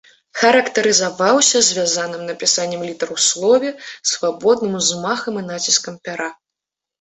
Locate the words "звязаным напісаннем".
1.69-2.81